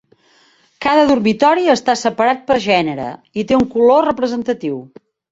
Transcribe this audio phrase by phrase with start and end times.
[0.83, 3.05] Cada dormitori està separat per gènere
[3.43, 4.81] i té un color representatiu.